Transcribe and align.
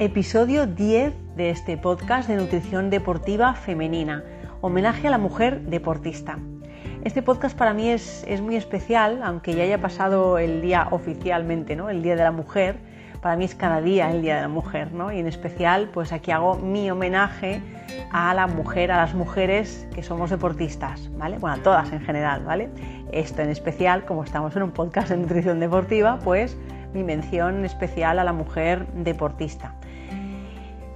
Episodio 0.00 0.66
10 0.66 1.36
de 1.36 1.50
este 1.50 1.76
podcast 1.76 2.28
de 2.28 2.34
nutrición 2.34 2.90
deportiva 2.90 3.54
femenina, 3.54 4.24
homenaje 4.60 5.06
a 5.06 5.10
la 5.10 5.18
mujer 5.18 5.60
deportista. 5.60 6.40
Este 7.04 7.22
podcast 7.22 7.56
para 7.56 7.74
mí 7.74 7.90
es, 7.90 8.26
muy 8.42 8.56
especial, 8.56 9.22
aunque 9.22 9.54
ya 9.54 9.62
haya 9.62 9.80
pasado 9.80 10.38
el 10.38 10.62
día 10.62 10.88
oficialmente, 10.90 11.76
¿no? 11.76 11.90
el 11.90 12.02
Día 12.02 12.16
de 12.16 12.24
la 12.24 12.32
Mujer, 12.32 12.78
para 13.22 13.36
mí 13.36 13.44
es 13.44 13.54
cada 13.54 13.80
día 13.80 14.10
el 14.10 14.20
Día 14.20 14.34
de 14.34 14.42
la 14.42 14.48
Mujer, 14.48 14.92
¿no? 14.92 15.12
y 15.12 15.20
en 15.20 15.28
especial 15.28 15.88
pues 15.94 16.12
aquí 16.12 16.32
hago 16.32 16.56
mi 16.56 16.90
homenaje 16.90 17.62
a 18.10 18.34
la 18.34 18.48
mujer, 18.48 18.90
a 18.90 18.96
las 18.96 19.14
mujeres 19.14 19.86
que 19.94 20.02
somos 20.02 20.28
deportistas, 20.30 21.08
¿vale? 21.16 21.38
Bueno, 21.38 21.54
a 21.54 21.62
todas 21.62 21.92
en 21.92 22.00
general, 22.00 22.44
¿vale? 22.44 22.68
Esto 23.12 23.42
en 23.42 23.50
especial, 23.50 24.04
como 24.04 24.24
estamos 24.24 24.56
en 24.56 24.64
un 24.64 24.72
podcast 24.72 25.10
de 25.10 25.18
nutrición 25.18 25.60
deportiva, 25.60 26.18
pues 26.24 26.56
mi 26.94 27.02
mención 27.02 27.64
especial 27.64 28.18
a 28.18 28.24
la 28.24 28.32
mujer 28.32 28.86
deportista. 28.94 29.74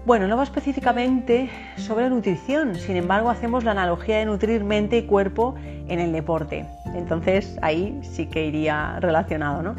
Bueno, 0.06 0.26
no 0.26 0.38
va 0.38 0.42
específicamente 0.42 1.50
sobre 1.76 2.08
nutrición, 2.08 2.76
sin 2.76 2.96
embargo 2.96 3.28
hacemos 3.28 3.62
la 3.64 3.72
analogía 3.72 4.16
de 4.18 4.24
nutrir 4.24 4.64
mente 4.64 4.96
y 4.96 5.02
cuerpo 5.02 5.54
en 5.86 6.00
el 6.00 6.12
deporte. 6.12 6.64
Entonces 6.94 7.58
ahí 7.60 8.00
sí 8.02 8.24
que 8.24 8.46
iría 8.46 8.98
relacionado, 9.00 9.62
¿no? 9.62 9.74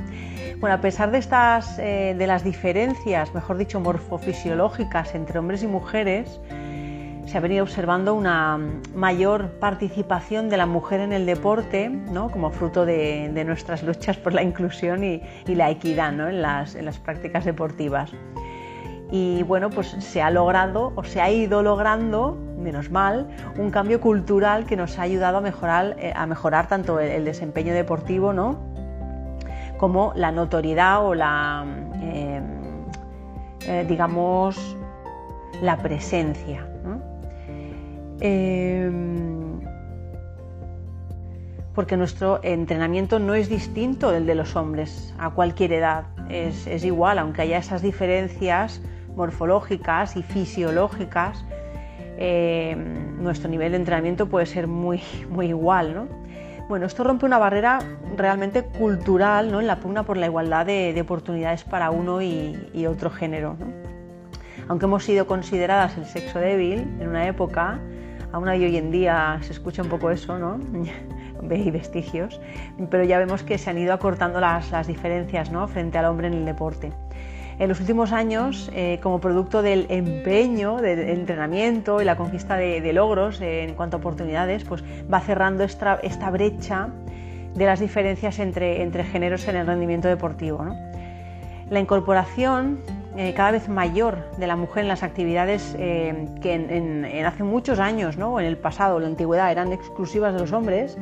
Bueno, 0.59 0.75
a 0.75 0.81
pesar 0.81 1.09
de 1.09 1.17
estas, 1.17 1.79
eh, 1.79 2.15
de 2.15 2.27
las 2.27 2.43
diferencias, 2.43 3.33
mejor 3.33 3.57
dicho, 3.57 3.79
morfofisiológicas 3.79 5.15
entre 5.15 5.39
hombres 5.39 5.63
y 5.63 5.67
mujeres, 5.67 6.39
se 7.29 7.37
ha 7.37 7.41
venido 7.41 7.63
observando 7.63 8.15
una 8.15 8.59
mayor 8.95 9.51
participación 9.59 10.49
de 10.49 10.57
la 10.57 10.65
mujer 10.65 10.99
en 10.99 11.13
el 11.13 11.27
deporte, 11.27 11.87
¿no? 11.87 12.31
como 12.31 12.49
fruto 12.49 12.87
de, 12.87 13.43
nuestras 13.45 13.83
luchas 13.83 14.17
por 14.17 14.33
la 14.33 14.41
inclusión 14.41 15.03
y, 15.03 15.21
la 15.45 15.69
equidad 15.69 16.11
¿no? 16.11 16.27
en, 16.27 16.41
las, 16.41 16.75
prácticas 17.03 17.45
deportivas 17.45 18.11
y 19.11 19.43
bueno, 19.43 19.69
pues 19.69 19.89
se 19.99 20.23
ha 20.23 20.31
logrado 20.31 20.91
o 20.95 21.03
se 21.03 21.21
ha 21.21 21.29
ido 21.29 21.61
logrando, 21.61 22.35
menos 22.57 22.89
mal, 22.89 23.27
un 23.57 23.69
cambio 23.69 24.01
cultural 24.01 24.65
que 24.65 24.75
nos 24.75 24.97
ha 24.97 25.03
ayudado 25.03 25.37
a 25.37 25.41
mejorar, 25.41 25.97
eh, 25.99 26.13
tanto 26.67 26.99
el, 26.99 27.25
desempeño 27.25 27.75
deportivo 27.75 28.33
¿no? 28.33 28.57
como 29.77 30.13
la 30.15 30.31
notoriedad 30.31 31.05
o 31.05 31.13
la, 31.13 31.63
eh, 32.01 32.41
eh, 33.67 33.85
digamos, 33.87 34.75
la 35.61 35.77
presencia. 35.77 36.68
Porque 41.73 41.95
nuestro 41.95 42.41
entrenamiento 42.43 43.19
no 43.19 43.35
es 43.35 43.47
distinto 43.49 44.11
del 44.11 44.25
de 44.25 44.35
los 44.35 44.55
hombres 44.55 45.13
a 45.17 45.29
cualquier 45.29 45.73
edad, 45.73 46.05
es, 46.29 46.83
igual, 46.83 47.19
aunque 47.19 47.41
haya 47.41 47.57
esas 47.57 47.81
diferencias 47.81 48.81
morfológicas 49.15 50.15
y 50.15 50.23
fisiológicas, 50.23 51.43
eh, 52.17 52.75
nuestro 53.19 53.49
nivel 53.49 53.71
de 53.71 53.77
entrenamiento 53.77 54.27
puede 54.27 54.45
ser 54.45 54.67
muy, 54.67 55.01
muy 55.29 55.47
igual. 55.47 55.95
¿no? 55.95 56.07
Bueno, 56.69 56.85
esto 56.85 57.03
rompe 57.03 57.25
una 57.25 57.39
barrera 57.39 57.79
realmente 58.15 58.63
cultural 58.63 59.51
¿no? 59.51 59.59
en 59.59 59.65
la 59.65 59.79
pugna 59.79 60.03
por 60.03 60.17
la 60.17 60.27
igualdad 60.27 60.65
de, 60.65 60.99
oportunidades 61.01 61.63
para 61.63 61.89
uno 61.89 62.21
y, 62.21 62.85
otro 62.85 63.09
género. 63.09 63.57
Aunque 64.67 64.85
hemos 64.85 65.03
sido 65.03 65.25
consideradas 65.25 65.97
el 65.97 66.05
sexo 66.05 66.37
débil 66.39 66.81
en 66.99 67.07
una 67.07 67.27
época, 67.27 67.79
aún 68.31 68.47
hoy 68.47 68.77
en 68.77 68.91
día 68.91 69.39
se 69.41 69.53
escucha 69.53 69.81
un 69.81 69.89
poco 69.89 70.11
eso, 70.11 70.37
¿no? 70.37 70.59
y 71.55 71.71
vestigios, 71.71 72.39
pero 72.89 73.03
ya 73.03 73.17
vemos 73.17 73.43
que 73.43 73.57
se 73.57 73.69
han 73.69 73.77
ido 73.77 73.93
acortando 73.93 74.39
las, 74.39 74.71
las 74.71 74.87
diferencias 74.87 75.51
¿no? 75.51 75.67
frente 75.67 75.97
al 75.97 76.05
hombre 76.05 76.27
en 76.27 76.33
el 76.33 76.45
deporte 76.45 76.91
en 77.59 77.67
los 77.67 77.79
últimos 77.81 78.13
años, 78.13 78.71
eh, 78.73 78.99
como 79.03 79.19
producto 79.19 79.61
del 79.61 79.85
empeño, 79.89 80.77
del 80.77 80.99
entrenamiento 81.09 82.01
y 82.01 82.05
la 82.05 82.15
conquista 82.15 82.55
de, 82.55 82.93
logros 82.93 83.41
en 83.41 83.75
cuanto 83.75 83.97
a 83.97 83.99
oportunidades, 83.99 84.63
pues 84.63 84.81
va 85.13 85.19
cerrando 85.19 85.65
esta, 85.65 85.99
brecha 86.31 86.87
de 87.53 87.65
las 87.65 87.81
diferencias 87.81 88.39
entre, 88.39 88.81
entre, 88.81 89.03
géneros 89.03 89.45
en 89.49 89.57
el 89.57 89.67
rendimiento 89.67 90.07
deportivo. 90.07 90.65
La 91.69 91.81
incorporación 91.81 92.79
eh, 93.19 93.33
cada 93.35 93.51
vez 93.51 93.69
mayor 93.69 94.31
de 94.37 94.47
la 94.47 94.55
mujer 94.55 94.83
en 94.83 94.87
las 94.87 95.03
actividades 95.03 95.75
que 95.75 96.53
en, 96.53 97.25
hace 97.25 97.43
muchos 97.43 97.79
años, 97.79 98.17
¿no? 98.17 98.39
en 98.39 98.45
el 98.45 98.57
pasado, 98.57 98.97
en 98.97 99.03
la 99.03 99.09
antigüedad, 99.09 99.51
eran 99.51 99.73
exclusivas 99.73 100.33
de 100.33 100.39
los 100.39 100.53
hombres, 100.53 100.97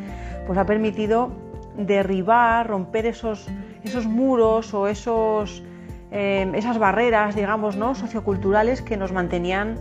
pues 0.48 0.58
ha 0.58 0.66
permitido 0.66 1.32
derribar, 1.78 2.68
romper 2.68 3.06
esos, 3.06 3.48
esos 3.84 4.06
muros 4.06 4.74
o 4.74 4.88
esos 4.88 5.64
Em, 6.10 6.56
esas 6.56 6.78
barreras, 6.78 7.36
digamos, 7.36 7.76
¿no? 7.76 7.94
socioculturales 7.94 8.82
que 8.82 8.96
nos 8.96 9.12
mantenían 9.12 9.76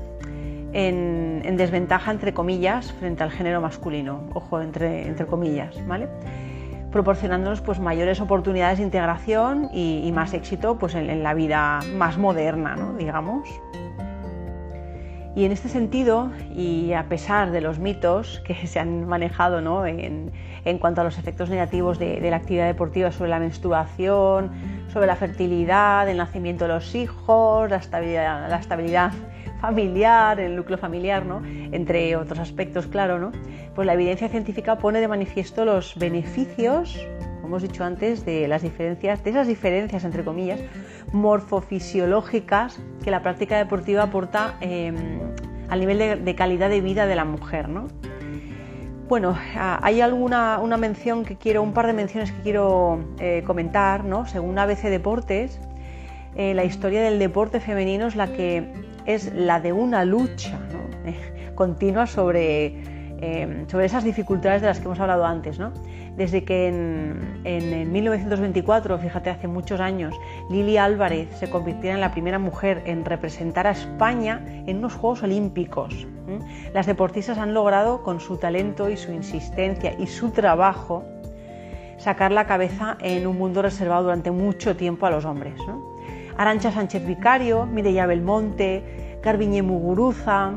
en, 0.73 1.57
desventaja, 1.57 2.11
entre 2.11 2.35
comillas, 2.35 2.93
frente 2.93 3.23
al 3.23 3.31
género 3.31 3.61
masculino, 3.61 4.29
ojo, 4.35 4.61
entre, 4.61 5.07
entre 5.07 5.27
comillas, 5.27 5.75
¿vale? 5.87 6.09
Proporcionándonos 6.97 7.61
pues, 7.61 7.79
mayores 7.79 8.23
oportunidades 8.23 8.79
de 8.79 8.85
integración 8.85 9.69
y, 9.71 10.11
más 10.15 10.33
éxito 10.33 10.79
pues, 10.79 10.95
en, 10.95 11.23
la 11.23 11.35
vida 11.35 11.81
más 11.95 12.17
moderna, 12.17 12.75
¿no? 12.75 12.95
digamos. 12.95 13.47
Y 15.35 15.45
en 15.45 15.53
este 15.53 15.69
sentido, 15.69 16.31
y 16.55 16.95
a 16.95 17.07
pesar 17.11 17.51
de 17.51 17.61
los 17.61 17.79
mitos 17.79 18.41
que 18.47 18.55
se 18.67 18.81
han 18.81 19.07
manejado 19.07 19.61
¿no? 19.61 19.85
en, 19.85 20.33
en, 20.65 20.79
cuanto 20.79 21.03
a 21.03 21.05
los 21.05 21.19
efectos 21.19 21.51
negativos 21.51 21.99
de, 21.99 22.19
de, 22.19 22.31
la 22.31 22.37
actividad 22.37 22.67
deportiva 22.67 23.13
sobre 23.13 23.29
la 23.29 23.41
menstruación, 23.41 24.53
sobre 24.91 25.07
la 25.07 25.17
fertilidad, 25.17 26.09
el 26.09 26.17
nacimiento 26.17 26.65
de 26.65 26.73
los 26.73 26.95
hijos, 26.95 27.69
la 27.69 27.77
estabilidad, 27.77 28.49
la 28.49 28.57
estabilidad 28.57 29.13
familiar, 29.67 30.39
el 30.39 30.55
núcleo 30.55 30.79
familiar, 30.79 31.27
¿no? 31.27 31.43
entre 31.45 32.15
otros 32.15 32.39
aspectos, 32.39 32.87
claro, 32.87 33.19
¿no? 33.19 33.33
pues 33.75 33.85
la 33.85 33.95
evidencia 33.95 34.29
científica 34.29 34.79
pone 34.79 35.01
de 35.01 35.09
manifiesto 35.09 35.65
los 35.65 35.97
beneficios, 35.97 37.05
como 37.43 37.57
hemos 37.57 37.63
dicho 37.63 37.83
antes, 37.83 38.25
de 38.25 38.47
las 38.47 38.63
diferencias, 38.63 39.25
de 39.25 39.31
esas 39.31 39.49
diferencias, 39.49 40.05
entre 40.05 40.23
comillas, 40.23 40.61
morfofisiológicas 41.13 42.79
que 43.03 43.11
la 43.11 43.23
práctica 43.23 43.59
deportiva 43.59 44.05
aporta 44.05 44.57
em, 44.61 44.95
al 45.69 45.81
nivel 45.81 46.25
de, 46.25 46.35
calidad 46.37 46.71
de 46.71 46.81
vida 46.81 47.07
de 47.07 47.17
la 47.17 47.25
mujer. 47.25 47.69
¿no? 47.69 47.89
Bueno, 49.09 49.37
hay 49.57 50.01
alguna 50.01 50.61
una 50.61 50.77
mención 50.77 51.25
que 51.25 51.35
quiero, 51.35 51.61
un 51.61 51.73
par 51.73 51.89
de 51.89 51.93
menciones 51.93 52.31
que 52.31 52.41
quiero 52.43 53.01
eh, 53.19 53.43
comentar, 53.45 54.05
¿no? 54.05 54.27
Según 54.27 54.59
ABC 54.59 54.83
Deportes, 54.85 55.61
eh, 56.37 56.55
la 56.55 56.65
historia 56.65 57.03
del 57.03 57.19
deporte 57.19 57.61
femenino 57.61 58.07
es 58.07 58.15
la 58.15 58.27
que 58.29 58.86
es 59.07 59.33
la 59.33 59.61
de 59.61 59.73
una 59.73 60.05
lucha 60.05 60.59
continua 61.55 62.07
sobre, 62.07 62.83
em, 63.21 63.69
sobre 63.69 63.87
esas 63.87 64.05
dificultades 64.05 64.61
de 64.61 64.69
las 64.69 64.79
que 64.79 64.85
hemos 64.85 65.01
hablado 65.01 65.25
antes, 65.25 65.59
desde 66.17 66.45
que 66.45 66.69
en, 66.69 67.93
1924, 67.93 68.99
fíjate, 68.99 69.31
hace 69.31 69.49
muchos 69.49 69.81
años, 69.81 70.15
Lili 70.51 70.79
Álvarez 70.79 71.29
se 71.39 71.51
convirtiera 71.51 71.95
en 71.95 72.01
la 72.01 72.11
primera 72.11 72.39
mujer 72.39 72.83
en 72.87 73.05
representar 73.05 73.67
a 73.67 73.73
España 73.73 74.43
en 74.67 74.79
unos 74.79 74.95
Juegos 74.95 75.23
Olímpicos. 75.23 76.07
Las 76.73 76.87
deportistas 76.87 77.39
han 77.39 77.55
logrado, 77.55 78.03
con 78.03 78.21
su 78.21 78.39
talento 78.39 78.89
y 78.89 78.97
su 78.97 79.13
insistencia 79.13 79.95
y 79.99 80.07
su 80.07 80.31
trabajo, 80.31 81.05
sacar 81.99 82.33
la 82.33 82.47
cabeza 82.47 82.97
en 83.01 83.27
un 83.27 83.39
mundo 83.39 83.63
reservado 83.63 84.05
durante 84.05 84.31
mucho 84.31 84.77
tiempo 84.77 85.07
a 85.07 85.11
los 85.11 85.25
hombres. 85.25 85.55
Arancha 86.39 86.71
Sánchez 86.71 87.07
Vicario, 87.07 87.67
Mireia 87.67 88.07
Belmonte, 88.07 89.19
Garbiñe 89.23 89.63
Muguruza, 89.63 90.53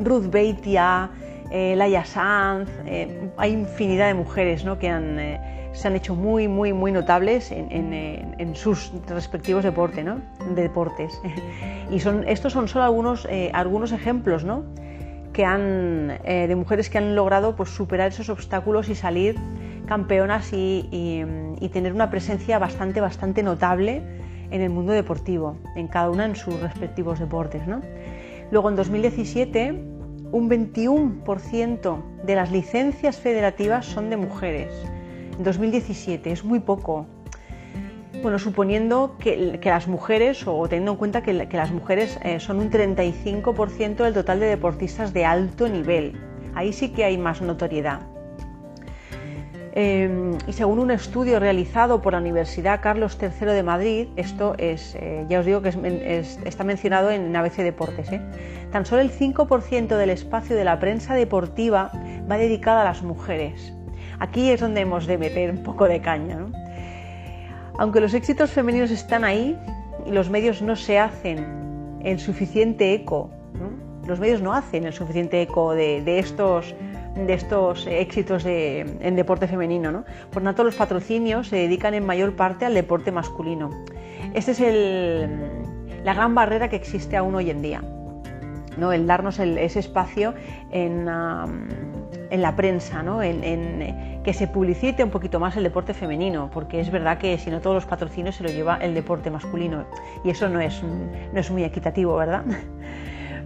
Ruth 0.00 0.30
Beitia, 0.30 1.10
eh, 1.50 1.76
Laia 1.76 2.04
Sanz, 2.04 2.68
eh, 2.86 3.30
hay 3.36 3.52
infinidad 3.52 4.08
de 4.08 4.14
mujeres 4.14 4.64
que 4.80 4.88
eh, 4.88 5.40
se 5.72 5.88
han 5.88 5.94
hecho 5.94 6.14
muy, 6.14 6.48
muy, 6.48 6.72
muy 6.72 6.90
notables 6.90 7.52
en, 7.52 8.54
sus 8.54 8.92
respectivos 9.06 9.62
deportes. 9.62 11.20
y 11.90 12.00
son, 12.00 12.26
estos 12.26 12.52
son 12.52 12.66
solo 12.66 12.84
algunos, 12.84 13.28
algunos 13.52 13.92
ejemplos 13.92 14.46
que 15.34 15.44
han, 15.44 16.18
de 16.24 16.56
mujeres 16.56 16.88
que 16.88 16.96
han 16.96 17.14
logrado 17.14 17.54
pues, 17.56 17.68
superar 17.68 18.08
esos 18.08 18.30
obstáculos 18.30 18.88
y 18.88 18.94
salir 18.94 19.36
campeonas 19.86 20.52
y, 20.52 21.24
tener 21.72 21.92
una 21.92 22.08
presencia 22.08 22.58
bastante, 22.58 23.02
bastante 23.02 23.42
notable 23.42 24.02
en 24.50 24.60
el 24.60 24.70
mundo 24.70 24.92
deportivo, 24.92 25.56
en 25.74 25.88
cada 25.88 26.10
una 26.10 26.24
en 26.24 26.36
sus 26.36 26.60
respectivos 26.60 27.18
deportes. 27.18 27.62
Luego 28.50 28.68
en 28.68 28.76
2017 28.76 29.96
un 30.32 30.50
21% 30.50 32.02
de 32.24 32.34
las 32.34 32.50
licencias 32.50 33.16
federativas 33.16 33.86
son 33.86 34.10
de 34.10 34.16
mujeres. 34.16 34.72
En 35.38 35.44
2017 35.44 36.32
es 36.32 36.44
muy 36.44 36.60
poco. 36.60 37.06
Bueno, 38.22 38.38
suponiendo 38.38 39.16
que, 39.18 39.60
las 39.62 39.88
mujeres, 39.88 40.46
o 40.46 40.66
teniendo 40.68 40.92
en 40.92 40.98
cuenta 40.98 41.22
que, 41.22 41.32
las 41.32 41.70
mujeres 41.70 42.18
eh, 42.22 42.40
son 42.40 42.58
un 42.58 42.70
35% 42.70 43.96
del 43.96 44.14
total 44.14 44.40
de 44.40 44.46
deportistas 44.46 45.12
de 45.12 45.24
alto 45.24 45.68
nivel, 45.68 46.14
ahí 46.54 46.72
sí 46.72 46.88
que 46.88 47.04
hay 47.04 47.18
más 47.18 47.42
notoriedad. 47.42 48.00
Em, 49.78 50.38
y 50.46 50.54
según 50.54 50.78
un 50.78 50.90
estudio 50.90 51.38
realizado 51.38 52.00
por 52.00 52.14
la 52.14 52.20
Universidad 52.20 52.80
Carlos 52.80 53.18
III 53.20 53.48
de 53.48 53.62
Madrid, 53.62 54.08
esto 54.16 54.54
es, 54.56 54.94
eh, 54.94 55.26
ya 55.28 55.40
os 55.40 55.44
digo 55.44 55.60
que 55.60 55.68
está 56.46 56.64
mencionado 56.64 57.10
en 57.10 57.36
ABC 57.36 57.56
Deportes, 57.58 58.10
¿eh? 58.10 58.22
tan 58.72 58.86
solo 58.86 59.02
el 59.02 59.10
5% 59.10 59.98
del 59.98 60.08
espacio 60.08 60.56
de 60.56 60.64
la 60.64 60.80
prensa 60.80 61.12
deportiva 61.12 61.92
va 61.92 62.38
dedicado 62.38 62.80
a 62.80 62.84
las 62.84 63.02
mujeres. 63.02 63.74
Aquí 64.18 64.48
es 64.48 64.62
donde 64.62 64.80
hemos 64.80 65.06
de 65.06 65.18
meter 65.18 65.50
un 65.50 65.62
poco 65.62 65.86
de 65.86 66.00
caña. 66.00 66.38
Aunque 67.78 68.00
los 68.00 68.14
éxitos 68.14 68.50
femeninos 68.52 68.90
están 68.90 69.24
ahí, 69.24 69.58
los 70.06 70.30
medios 70.30 70.62
no 70.62 70.74
se 70.74 70.98
hacen 70.98 72.00
el 72.02 72.18
suficiente 72.18 72.94
eco, 72.94 73.28
los 74.06 74.20
medios 74.20 74.40
no 74.40 74.54
hacen 74.54 74.86
el 74.86 74.94
suficiente 74.94 75.42
eco 75.42 75.74
de 75.74 76.18
estos 76.18 76.74
de 77.16 77.32
estos 77.32 77.86
éxitos 77.86 78.44
en 78.46 79.16
deporte 79.16 79.48
femenino. 79.48 80.04
Por 80.30 80.42
tanto, 80.42 80.64
los 80.64 80.74
patrocinios 80.74 81.48
se 81.48 81.56
dedican 81.56 81.94
en 81.94 82.04
mayor 82.04 82.34
parte 82.36 82.64
al 82.64 82.74
deporte 82.74 83.12
masculino. 83.12 83.70
Esta 84.34 84.50
es 84.50 84.60
la 86.04 86.14
gran 86.14 86.34
barrera 86.34 86.68
que 86.68 86.76
existe 86.76 87.16
aún 87.16 87.34
hoy 87.34 87.50
en 87.50 87.62
día. 87.62 87.82
El 88.92 89.06
darnos 89.06 89.38
ese 89.38 89.78
espacio 89.78 90.34
en, 90.70 91.06
la 91.06 92.56
prensa, 92.56 93.02
en, 93.22 94.20
que 94.22 94.34
se 94.34 94.46
publicite 94.46 95.02
un 95.02 95.10
poquito 95.10 95.40
más 95.40 95.56
el 95.56 95.62
deporte 95.62 95.94
femenino, 95.94 96.50
porque 96.52 96.80
es 96.80 96.90
verdad 96.90 97.16
que 97.16 97.38
si 97.38 97.50
no 97.50 97.60
todos 97.60 97.76
los 97.76 97.86
patrocinios 97.86 98.36
se 98.36 98.42
lo 98.42 98.50
lleva 98.50 98.76
el 98.76 98.92
deporte 98.92 99.30
masculino 99.30 99.86
y 100.24 100.30
eso 100.30 100.50
no 100.50 100.60
es, 100.60 100.82
no 100.82 101.40
es 101.40 101.50
muy 101.50 101.64
equitativo, 101.64 102.16
¿verdad? 102.16 102.44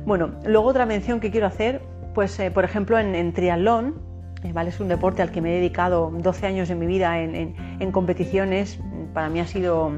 Bueno, 0.07 0.31
luego 0.47 0.67
otra 0.67 0.87
mención 0.87 1.21
que 1.21 1.31
quiero 1.31 1.47
hacer 1.47 1.83
pues, 2.15 2.39
eh, 2.41 2.51
por 2.51 2.65
ejemplo, 2.65 2.99
en, 2.99 3.33
triatlón, 3.33 3.95
eh, 4.43 4.53
¿vale? 4.53 4.71
es 4.71 4.81
un 4.81 4.89
deporte 4.89 5.23
al 5.23 5.31
que 5.31 5.41
me 5.41 5.53
he 5.53 5.55
dedicado 5.57 6.11
12 6.13 6.47
años 6.47 6.69
de 6.69 6.75
mi 6.75 6.87
vida 6.87 7.21
en, 7.21 7.93
competiciones. 7.93 8.81
Para 9.15 9.29
mí 9.29 9.41
ha 9.41 9.47
sido 9.47 9.93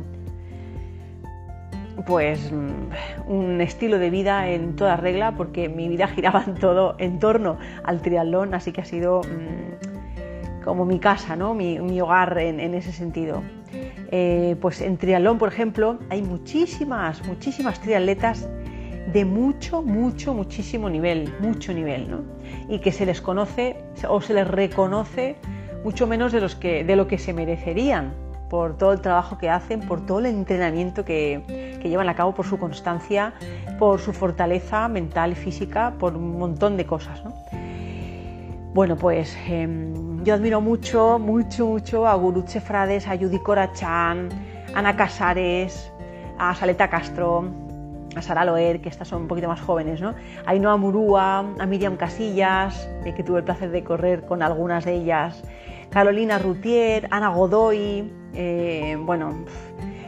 pues 2.07 2.51
mm, 2.51 3.31
un 3.31 3.61
estilo 3.61 3.99
de 3.99 4.11
vida 4.11 4.49
en 4.49 4.75
toda 4.75 4.97
regla 4.97 5.35
porque 5.37 5.69
mi 5.69 5.89
vida 5.89 6.09
giraba 6.15 6.43
en 6.47 6.55
todo 6.55 6.97
en 6.99 7.19
torno 7.19 7.59
al 7.85 8.01
triatlón, 8.01 8.55
así 8.55 8.73
que 8.73 8.81
ha 8.81 8.85
sido 8.85 9.21
mm, 9.21 10.65
como 10.65 10.85
mi 10.85 10.99
casa, 10.99 11.37
¿no? 11.37 11.55
mi, 11.55 12.01
hogar 12.01 12.39
en, 12.39 12.75
ese 12.75 12.93
sentido. 12.93 13.43
Eh, 14.11 14.57
pues 14.61 14.81
en 14.81 14.97
triatlón, 14.97 15.39
por 15.39 15.49
ejemplo, 15.49 15.99
hay 16.11 16.23
muchísimas, 16.23 17.27
muchísimas 17.27 17.81
triatletas 17.81 18.49
de 19.07 19.25
mucho, 19.25 19.83
mucho, 19.83 20.35
muchísimo 20.35 20.89
nivel, 20.89 21.35
mucho 21.41 21.73
nivel, 21.73 22.11
¿no? 22.11 22.21
Y 22.69 22.79
que 22.79 22.93
se 22.93 23.07
les 23.07 23.21
conoce 23.21 23.77
o 24.09 24.21
se 24.21 24.35
les 24.35 24.47
reconoce 24.47 25.37
mucho 25.85 26.07
menos 26.07 26.33
de, 26.33 26.41
los 26.41 26.55
que, 26.55 26.85
de 26.85 26.97
lo 26.97 27.09
que 27.09 27.19
se 27.19 27.33
merecerían 27.33 28.13
por 28.49 28.77
todo 28.77 28.93
el 28.93 29.01
trabajo 29.01 29.39
que 29.39 29.49
hacen, 29.49 29.81
por 29.81 30.05
todo 30.05 30.19
el 30.19 30.27
entrenamiento 30.27 31.05
que, 31.05 31.81
llevan 31.83 32.09
a 32.09 32.15
cabo, 32.15 32.35
por 32.35 32.47
su 32.47 32.59
constancia, 32.59 33.33
por 33.79 33.99
su 33.99 34.13
fortaleza 34.13 34.89
mental 34.89 35.33
y 35.33 35.35
física, 35.35 35.95
por 35.99 36.15
un 36.15 36.39
montón 36.39 36.77
de 36.77 36.85
cosas. 36.85 37.25
¿no? 37.25 37.33
Bueno, 38.75 38.97
pues 38.97 39.37
em, 39.49 40.23
yo 40.23 40.35
admiro 40.35 40.61
mucho, 40.61 41.19
mucho, 41.19 41.67
mucho 41.67 42.07
a 42.07 42.15
Guruche 42.15 42.61
Frades, 42.61 43.09
a 43.09 43.17
Judy 43.17 43.39
Corachán, 43.39 44.29
a 44.75 44.79
Ana 44.79 44.97
Casares, 44.97 45.91
a 46.39 46.55
Saleta 46.55 46.89
Castro, 46.89 47.47
a 48.17 48.23
Sara 48.23 48.45
Loer, 48.45 48.81
que 48.81 48.89
estas 48.89 49.09
son 49.09 49.23
un 49.23 49.29
poquito 49.29 49.49
más 49.49 49.61
jóvenes, 49.61 50.01
¿no? 50.01 50.11
A 50.45 50.51
Ainhoa 50.51 50.77
Murúa, 50.77 51.39
a 51.59 51.67
Miriam 51.67 51.97
Casillas, 51.97 52.89
eh, 53.05 53.15
que 53.15 53.23
tuve 53.23 53.39
el 53.39 53.45
placer 53.45 53.71
de 53.71 53.83
correr 53.83 54.25
con 54.27 54.43
algunas 54.43 54.85
de 54.85 54.95
ellas, 54.95 55.43
Carolina 55.91 56.39
Rutier, 56.39 57.09
Ana 57.11 57.29
Godoy, 57.29 58.11
eh, 58.35 58.97
bueno, 58.99 59.45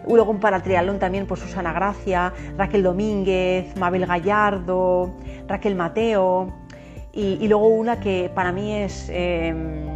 luego 0.09 0.31
un 0.31 0.41
paratrialón 0.41 0.99
también 0.99 1.27
por 1.27 1.39
Susana 1.39 1.73
Gracia, 1.73 2.33
Raquel 2.56 2.83
Domínguez, 2.83 3.77
Mabel 3.77 4.07
Gallardo, 4.07 5.12
Raquel 5.47 5.75
Mateo, 5.75 6.53
y, 7.12 7.47
luego 7.47 7.69
una 7.69 8.00
que 8.00 8.31
para 8.35 8.50
mí 8.50 8.73
es... 8.73 9.09
Em, 9.12 9.95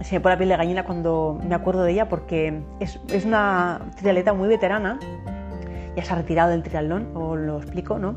se 0.00 0.16
me 0.16 0.20
pone 0.20 0.34
la 0.34 0.38
piel 0.38 0.48
de 0.50 0.56
gallina 0.56 0.84
cuando 0.84 1.40
me 1.46 1.54
acuerdo 1.54 1.82
de 1.82 1.92
ella 1.92 2.10
porque 2.10 2.60
es, 2.78 3.00
es 3.08 3.24
una 3.24 3.80
trialeta 3.96 4.34
muy 4.34 4.48
veterana 4.48 4.98
ya 5.96 6.04
se 6.04 6.12
ha 6.12 6.16
retirado 6.16 6.50
del 6.50 6.62
triatlón, 6.62 7.08
os 7.14 7.38
lo 7.38 7.58
explico, 7.58 7.98
¿no? 7.98 8.16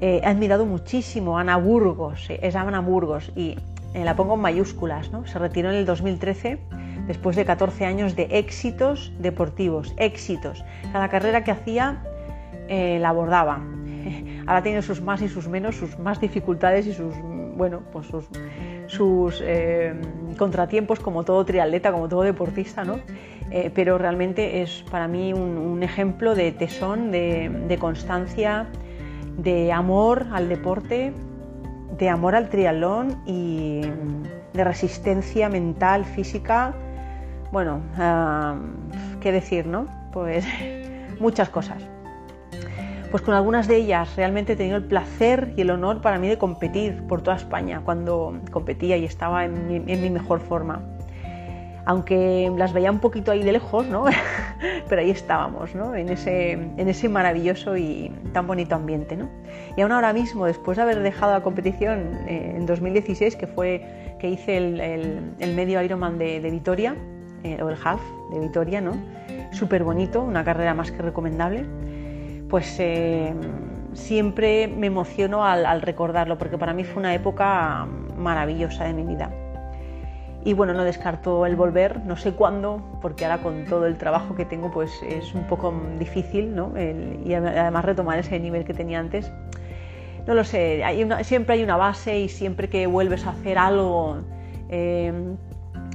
Eh, 0.00 0.20
he 0.22 0.26
admirado 0.26 0.64
muchísimo 0.64 1.36
a 1.36 1.42
Ana 1.42 1.58
Burgos, 1.58 2.28
es 2.30 2.56
Ana 2.56 2.80
Burgos, 2.80 3.32
y 3.36 3.56
eh, 3.92 4.04
la 4.04 4.16
pongo 4.16 4.34
en 4.34 4.40
mayúsculas, 4.40 5.10
¿no? 5.12 5.26
Se 5.26 5.38
retiró 5.38 5.70
en 5.70 5.76
el 5.76 5.84
2013 5.84 6.58
después 7.06 7.36
de 7.36 7.44
14 7.44 7.84
años 7.84 8.16
de 8.16 8.22
éxitos 8.30 9.12
deportivos, 9.18 9.94
éxitos. 9.98 10.64
Cada 10.92 11.08
carrera 11.08 11.44
que 11.44 11.50
hacía 11.50 12.02
eh, 12.68 12.98
la 12.98 13.10
abordaba. 13.10 13.60
Ahora 14.46 14.62
tiene 14.62 14.80
sus 14.80 15.02
más 15.02 15.20
y 15.20 15.28
sus 15.28 15.48
menos, 15.48 15.76
sus 15.76 15.98
más 15.98 16.18
dificultades 16.18 16.86
y 16.86 16.94
sus, 16.94 17.14
bueno, 17.56 17.82
pues 17.92 18.06
sus, 18.06 18.26
sus 18.86 19.42
contratiempos 20.38 20.98
como 20.98 21.24
todo 21.24 21.44
triatleta, 21.44 21.92
como 21.92 22.08
todo 22.08 22.22
deportista, 22.22 22.84
¿no? 22.84 23.00
Eh, 23.50 23.70
pero 23.74 23.98
realmente 23.98 24.62
es 24.62 24.84
para 24.90 25.08
mí 25.08 25.32
un, 25.32 25.82
ejemplo 25.82 26.34
de 26.34 26.52
tesón, 26.52 27.10
de, 27.10 27.76
constancia, 27.80 28.66
de 29.38 29.72
amor 29.72 30.26
al 30.32 30.48
deporte, 30.48 31.12
de 31.98 32.08
amor 32.08 32.36
al 32.36 32.48
triatlón 32.48 33.22
y 33.26 33.80
de 34.52 34.64
resistencia 34.64 35.48
mental, 35.48 36.04
física. 36.04 36.74
Bueno, 37.50 37.80
ah, 37.96 38.56
qué 39.20 39.32
decir, 39.32 39.66
¿no? 39.66 39.86
Pues 40.12 40.44
muchas 41.20 41.48
cosas. 41.48 41.82
Pues 43.10 43.24
con 43.24 43.34
algunas 43.34 43.66
de 43.66 43.76
ellas 43.76 44.14
realmente 44.14 44.52
he 44.52 44.56
tenido 44.56 44.76
el 44.76 44.84
placer 44.84 45.54
y 45.56 45.62
el 45.62 45.70
honor 45.70 46.00
para 46.00 46.20
mí 46.20 46.28
de 46.28 46.38
competir 46.38 47.02
por 47.08 47.22
toda 47.22 47.36
España 47.36 47.80
cuando 47.84 48.38
competía 48.52 48.96
y 48.96 49.04
estaba 49.04 49.44
en 49.44 49.84
mi 49.84 50.10
mejor 50.10 50.38
forma 50.38 50.80
aunque 51.84 52.52
las 52.56 52.72
veía 52.72 52.90
un 52.90 52.98
poquito 52.98 53.32
ahí 53.32 53.42
de 53.42 53.52
lejos, 53.52 53.86
¿no? 53.86 54.04
pero 54.88 55.02
ahí 55.02 55.10
estábamos, 55.10 55.74
¿no? 55.74 55.94
en, 55.94 56.08
ese, 56.08 56.52
en 56.52 56.88
ese 56.88 57.08
maravilloso 57.08 57.76
y 57.76 58.12
tan 58.32 58.46
bonito 58.46 58.74
ambiente. 58.74 59.16
¿no? 59.16 59.28
Y 59.76 59.80
aún 59.80 59.92
ahora 59.92 60.12
mismo, 60.12 60.46
después 60.46 60.76
de 60.76 60.82
haber 60.82 61.00
dejado 61.00 61.32
la 61.32 61.42
competición 61.42 62.18
eh, 62.26 62.54
en 62.56 62.66
2016, 62.66 63.36
que 63.36 63.46
fue 63.46 64.16
que 64.18 64.28
hice 64.28 64.56
el, 64.58 65.54
medio 65.54 65.80
Ironman 65.82 66.18
de, 66.18 66.40
Vitoria, 66.40 66.94
eh, 67.42 67.62
o 67.62 67.70
el 67.70 67.76
half 67.82 68.02
de 68.32 68.40
Vitoria, 68.40 68.80
¿no? 68.80 68.92
súper 69.52 69.82
bonito, 69.82 70.22
una 70.22 70.44
carrera 70.44 70.74
más 70.74 70.92
que 70.92 71.02
recomendable, 71.02 71.64
pues 72.48 72.76
eh, 72.78 73.32
siempre 73.94 74.68
me 74.68 74.88
emociono 74.88 75.44
al 75.44 75.82
recordarlo, 75.82 76.36
porque 76.36 76.58
para 76.58 76.74
mí 76.74 76.84
fue 76.84 77.00
una 77.00 77.14
época 77.14 77.86
maravillosa 78.16 78.84
de 78.84 78.92
mi 78.92 79.04
vida 79.04 79.30
y 80.44 80.54
bueno, 80.54 80.72
no 80.72 80.84
descarto 80.84 81.44
el 81.44 81.54
volver, 81.54 82.00
no 82.04 82.16
sé 82.16 82.32
cuándo, 82.32 82.82
porque 83.02 83.26
ahora 83.26 83.42
con 83.42 83.66
todo 83.66 83.86
el 83.86 83.98
trabajo 83.98 84.34
que 84.34 84.46
tengo 84.46 84.70
pues 84.70 84.90
es 85.02 85.34
un 85.34 85.46
poco 85.46 85.74
difícil, 85.98 86.54
¿no? 86.54 86.72
y 87.24 87.34
además 87.34 87.84
retomar 87.84 88.18
ese 88.18 88.38
nivel 88.40 88.64
que 88.64 88.72
tenía 88.72 89.00
antes. 89.00 89.30
No 90.26 90.34
lo 90.34 90.44
sé, 90.44 90.82
siempre 91.22 91.54
hay 91.54 91.62
una 91.62 91.76
base 91.76 92.20
y 92.20 92.28
siempre 92.28 92.68
que 92.68 92.86
vuelves 92.86 93.26
a 93.26 93.30
hacer 93.30 93.58
algo 93.58 94.18
eh, 94.68 95.12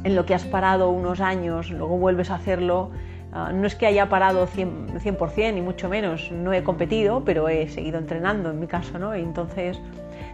en 0.04 0.16
lo 0.16 0.26
que 0.26 0.36
has 0.36 0.46
parado 0.46 0.90
unos 0.90 1.22
años, 1.22 1.72
luego 1.72 1.98
vuelves 1.98 2.30
a 2.30 2.36
hacerlo, 2.36 2.92
ah, 3.34 3.52
no 3.52 3.66
es 3.66 3.76
que 3.76 3.88
haya 3.88 4.10
parado 4.10 4.48
100%, 4.48 5.00
100%, 5.00 5.54
ni 5.54 5.62
mucho 5.62 5.90
menos, 5.90 6.32
no 6.32 6.54
he 6.54 6.64
competido, 6.64 7.24
pero 7.24 7.50
he 7.50 7.68
seguido 7.70 7.98
entrenando 7.98 8.52
en 8.52 8.60
mi 8.60 8.68
caso, 8.68 9.00
¿no? 9.00 9.16
Y 9.16 9.22
entonces 9.22 9.80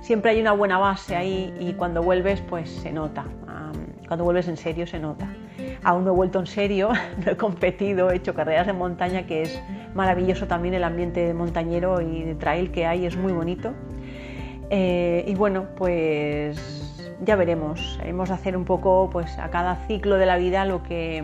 siempre 0.02 0.32
hay 0.32 0.42
una 0.42 0.52
buena 0.52 0.80
base 0.80 1.16
ahí 1.16 1.54
y 1.60 1.74
cuando 1.74 2.02
vuelves 2.02 2.42
pues 2.42 2.70
se 2.70 2.92
nota 2.92 3.26
cuando 4.12 4.26
vuelves 4.26 4.50
en 4.50 4.58
serio 4.58 4.86
se 4.86 5.00
nota. 5.00 5.26
Aún 5.84 6.04
no 6.04 6.12
he 6.12 6.14
vuelto 6.14 6.38
en 6.42 6.46
serio, 6.46 6.90
no 7.26 7.32
he 7.32 7.38
competido, 7.38 8.12
he 8.12 8.18
hecho 8.18 8.34
carreras 8.34 8.68
de 8.68 8.74
montaña, 8.74 9.26
que 9.26 9.44
es 9.44 9.64
maravilloso 9.96 10.48
también 10.48 10.74
el 10.74 10.84
ambiente 10.84 11.34
montañero 11.34 12.02
y 12.02 12.24
de 12.24 12.36
trail 12.36 12.72
que 12.72 12.86
hay, 12.86 13.06
es 13.06 13.16
muy 13.16 13.32
bonito. 13.32 13.72
Eh, 14.70 15.24
y 15.26 15.34
bueno, 15.36 15.68
pues 15.78 17.08
ya 17.22 17.38
veremos. 17.38 18.02
Hemos 18.04 18.28
de 18.28 18.36
hacer 18.36 18.58
un 18.58 18.66
poco 18.66 19.10
pues, 19.10 19.40
a 19.40 19.50
cada 19.50 19.78
ciclo 19.88 20.18
de 20.18 20.26
la 20.26 20.36
vida 20.36 20.66
lo 20.66 20.84
que, 20.84 21.24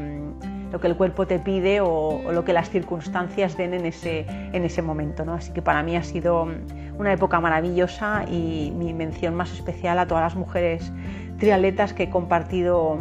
lo 0.72 0.80
que 0.80 0.88
el 0.88 0.96
cuerpo 0.96 1.28
te 1.28 1.40
pide 1.40 1.82
o, 1.82 2.32
lo 2.32 2.44
que 2.44 2.54
las 2.54 2.70
circunstancias 2.70 3.58
den 3.58 3.74
en 3.74 3.86
ese, 3.86 4.26
en 4.28 4.64
ese 4.64 4.82
momento. 4.82 5.26
¿no? 5.26 5.34
Así 5.34 5.52
que 5.52 5.62
para 5.62 5.84
mí 5.84 5.96
ha 5.96 6.04
sido 6.04 6.46
mm, 6.46 7.00
una 7.00 7.14
época 7.14 7.40
maravillosa 7.40 8.26
y 8.30 8.72
mi 8.76 8.94
mención 8.94 9.36
más 9.36 9.52
especial 9.54 10.00
a 10.00 10.08
todas 10.08 10.24
las 10.24 10.36
mujeres 10.36 10.92
triatletas 11.40 11.94
que 11.94 12.04
he 12.04 12.10
compartido, 12.10 12.98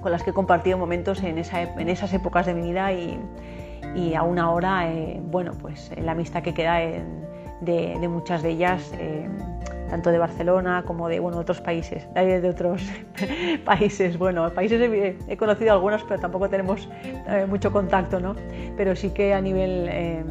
con 0.00 0.12
las 0.12 0.22
que 0.22 0.30
he 0.30 0.34
compartido 0.34 0.78
momentos 0.78 1.22
en, 1.22 1.38
en 1.38 1.88
esas 1.88 2.12
épocas 2.12 2.46
de 2.46 2.54
mi 2.54 2.62
vida 2.68 2.92
y, 2.92 3.18
y 3.94 4.14
aún 4.14 4.38
ahora, 4.38 4.90
eh, 4.90 5.20
bueno, 5.22 5.52
pues 5.60 5.90
la 6.00 6.12
amistad 6.12 6.42
que 6.42 6.54
queda 6.54 6.78
de, 7.60 8.08
muchas 8.08 8.42
de 8.42 8.50
ellas 8.50 8.92
eh, 8.98 9.28
tanto 9.92 10.10
de 10.10 10.16
Barcelona 10.16 10.84
como 10.86 11.06
de 11.06 11.20
bueno, 11.20 11.36
otros 11.36 11.60
países, 11.60 12.08
de 12.14 12.48
otros 12.48 12.82
países. 13.66 14.16
Bueno, 14.16 14.48
países 14.48 14.80
he, 15.28 15.36
conocido 15.36 15.74
algunos, 15.74 16.02
pero 16.04 16.18
tampoco 16.18 16.48
tenemos 16.48 16.88
eh, 17.28 17.44
mucho 17.46 17.70
contacto, 17.70 18.18
¿no? 18.18 18.34
Pero 18.78 18.96
sí 18.96 19.10
que 19.10 19.34
a 19.34 19.42
nivel, 19.42 19.88
eh, 19.90 20.24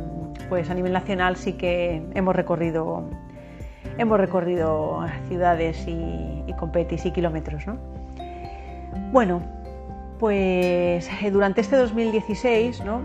pues 0.50 0.68
a 0.72 0.74
nivel 0.74 0.94
nacional 0.94 1.36
sí 1.36 1.54
que 1.54 2.02
hemos 2.16 2.36
recorrido, 2.36 3.04
hemos 4.00 4.20
recorrido 4.20 5.06
ciudades 5.28 5.88
y, 5.88 6.44
y 6.48 6.54
competis 6.54 7.06
y 7.06 7.12
kilómetros, 7.12 7.68
¿no? 7.68 7.78
Bueno, 9.12 9.44
pues 10.18 11.08
durante 11.32 11.62
este 11.62 11.76
2016, 11.76 12.84
¿no? 12.84 13.04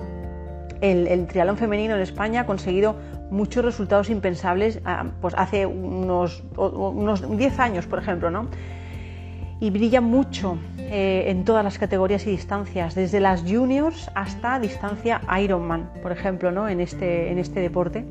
el, 0.81 1.07
el 1.07 1.27
triatlón 1.27 1.57
femenino 1.57 1.95
en 1.95 2.03
España 2.03 2.43
ha 2.43 2.47
conseguido 2.47 2.97
muchos 3.31 3.65
resultados 3.65 4.11
impensables 4.11 4.81
ah, 4.85 5.07
pues 5.21 5.35
hace 5.37 5.67
unos, 5.67 6.43
unos 6.57 7.37
10 7.37 7.59
años, 7.59 7.87
por 7.87 7.99
ejemplo, 7.99 8.31
¿no? 8.31 8.49
Y 9.59 9.71
brilla 9.71 10.01
mucho 10.01 10.59
eh, 10.79 11.25
en 11.29 11.45
todas 11.45 11.65
las 11.65 11.79
categorías 11.79 12.27
y 12.27 12.31
distancias, 12.31 12.95
desde 12.95 13.21
las 13.21 13.43
juniors 13.43 14.11
hasta 14.15 14.61
distancia 14.61 15.21
Ironman, 15.43 15.91
por 16.03 16.13
ejemplo, 16.13 16.53
¿no? 16.53 16.69
en, 16.69 16.81
este, 16.81 17.33
en 17.33 17.39
este 17.39 17.61
deporte. 17.61 18.05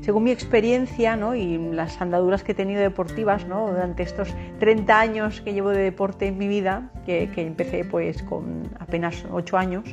Según 0.00 0.24
mi 0.24 0.30
experiencia 0.30 1.16
¿no? 1.16 1.34
y 1.34 1.58
las 1.58 2.00
andaduras 2.00 2.42
que 2.42 2.52
he 2.52 2.54
tenido 2.54 2.80
deportivas 2.80 3.46
¿no? 3.46 3.68
durante 3.68 4.02
estos 4.02 4.34
30 4.60 4.98
años 4.98 5.40
que 5.42 5.52
llevo 5.52 5.70
de 5.70 5.82
deporte 5.82 6.26
en 6.26 6.38
mi 6.38 6.48
vida, 6.48 6.90
que, 7.04 7.30
que 7.34 7.46
empecé 7.46 7.84
pues 7.84 8.22
con 8.22 8.62
apenas 8.78 9.26
8 9.30 9.58
años, 9.58 9.84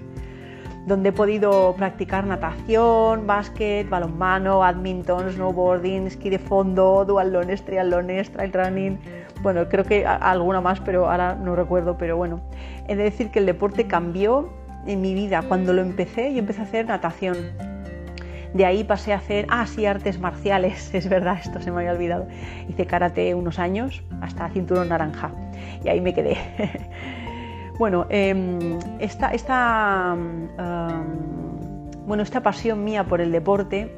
donde 0.85 1.09
he 1.09 1.11
podido 1.11 1.73
practicar 1.75 2.25
natación, 2.25 3.25
básquet, 3.25 3.89
balonmano, 3.89 4.59
badminton, 4.59 5.31
snowboarding, 5.31 6.07
esquí 6.07 6.29
de 6.29 6.39
fondo, 6.39 7.05
dualones, 7.05 7.65
triatlones, 7.65 8.31
trail 8.31 8.53
running. 8.53 8.99
Bueno, 9.41 9.67
creo 9.67 9.83
que 9.83 10.05
alguna 10.05 10.61
más, 10.61 10.79
pero 10.79 11.09
ahora 11.09 11.35
no 11.35 11.55
recuerdo, 11.55 11.97
pero 11.97 12.17
bueno. 12.17 12.39
He 12.87 12.95
de 12.95 13.03
decir 13.03 13.31
que 13.31 13.39
el 13.39 13.47
deporte 13.47 13.87
cambió 13.87 14.49
en 14.85 15.01
mi 15.01 15.15
vida. 15.15 15.41
Cuando 15.47 15.73
lo 15.73 15.81
empecé, 15.81 16.33
yo 16.33 16.39
empecé 16.39 16.61
a 16.61 16.63
hacer 16.65 16.85
natación. 16.85 17.35
De 18.53 18.65
ahí 18.65 18.83
pasé 18.83 19.11
a 19.11 19.17
hacer, 19.17 19.47
ah, 19.49 19.65
sí, 19.65 19.85
artes 19.85 20.19
marciales, 20.19 20.93
es 20.93 21.09
verdad, 21.09 21.39
esto 21.43 21.59
se 21.59 21.71
me 21.71 21.79
había 21.79 21.93
olvidado. 21.93 22.27
Hice 22.69 22.85
karate 22.85 23.33
unos 23.33 23.57
años, 23.59 24.03
hasta 24.21 24.49
cinturón 24.49 24.89
naranja, 24.89 25.31
y 25.83 25.89
ahí 25.89 25.99
me 25.99 26.13
quedé. 26.13 26.37
Bueno, 27.77 28.05
em, 28.09 28.79
esta, 28.99 30.15
bueno, 32.05 32.23
esta 32.23 32.41
pasión 32.41 32.83
mía 32.85 33.03
por 33.03 33.19
el 33.19 33.33
deporte 33.33 33.93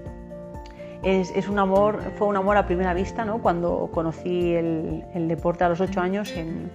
es, 1.04 1.48
un 1.48 1.60
amor, 1.60 2.02
fue 2.18 2.28
un 2.28 2.38
amor 2.38 2.58
a 2.58 2.66
primera 2.66 2.96
vista, 2.96 3.24
¿no? 3.24 3.38
Cuando 3.40 3.90
conocí 3.94 4.54
el, 4.56 5.28
deporte 5.28 5.64
a 5.64 5.70
los 5.70 5.80
ocho 5.80 6.02
años 6.02 6.32
en, 6.36 6.72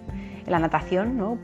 la 0.46 0.60
natación, 0.60 1.16
¿no? 1.16 1.38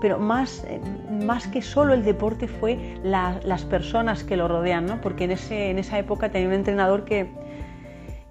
Pero 0.00 0.18
más, 0.18 0.64
más 1.10 1.48
que 1.48 1.62
solo 1.62 1.92
el 1.94 2.04
deporte 2.04 2.46
fue 2.46 2.78
las 3.02 3.64
personas 3.64 4.22
que 4.22 4.36
lo 4.36 4.46
rodean, 4.46 4.86
¿no? 4.86 5.00
Porque 5.00 5.24
en, 5.24 5.32
ese, 5.32 5.70
en 5.70 5.78
esa 5.78 5.98
época 5.98 6.30
tenía 6.30 6.46
un 6.46 6.54
entrenador 6.54 7.04
que, 7.04 7.28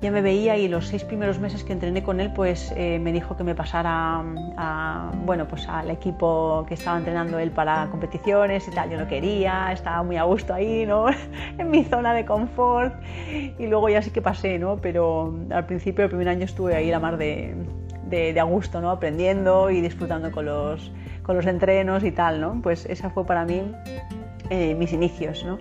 ya 0.05 0.11
me 0.11 0.21
veía 0.21 0.55
y 0.55 0.67
los 0.67 0.85
seis 0.85 1.03
primeros 1.03 1.39
meses 1.39 1.63
que 1.63 1.73
entrené 1.73 2.03
con 2.03 2.19
él, 2.19 2.31
pues 2.31 2.71
eh, 2.77 2.99
me 2.99 3.11
dijo 3.11 3.35
que 3.35 3.43
me 3.43 3.55
pasara 3.55 4.23
a, 4.55 5.11
bueno, 5.25 5.47
pues 5.47 5.67
al 5.67 5.89
equipo 5.89 6.63
que 6.67 6.75
estaba 6.75 6.99
entrenando 6.99 7.39
él 7.39 7.49
para 7.49 7.87
competiciones 7.89 8.67
y 8.67 8.71
tal. 8.71 8.91
Yo 8.91 8.99
no 8.99 9.07
quería, 9.07 9.71
estaba 9.71 10.03
muy 10.03 10.17
a 10.17 10.23
gusto 10.23 10.53
ahí, 10.53 10.85
¿no? 10.85 11.07
en 11.57 11.71
mi 11.71 11.83
zona 11.83 12.13
de 12.13 12.23
confort. 12.23 12.93
Y 13.57 13.65
luego 13.65 13.89
ya 13.89 14.03
sí 14.03 14.11
que 14.11 14.21
pasé, 14.21 14.59
¿no? 14.59 14.77
Pero 14.77 15.33
al 15.49 15.65
principio, 15.65 16.03
el 16.03 16.09
primer 16.09 16.29
año 16.29 16.45
estuve 16.45 16.75
ahí 16.75 16.91
la 16.91 16.99
mar 16.99 17.17
de, 17.17 17.55
de, 18.07 18.39
a 18.39 18.43
gusto, 18.43 18.81
¿no? 18.81 18.91
Aprendiendo 18.91 19.71
y 19.71 19.81
disfrutando 19.81 20.31
con 20.31 20.45
los, 20.45 20.91
con 21.23 21.35
los 21.35 21.47
entrenos 21.47 22.03
y 22.03 22.11
tal, 22.11 22.39
¿no? 22.39 22.61
Pues 22.61 22.85
esa 22.85 23.09
fue 23.09 23.25
para 23.25 23.43
mí 23.43 23.63
eh, 24.51 24.75
mis 24.75 24.93
inicios, 24.93 25.43
¿no? 25.43 25.57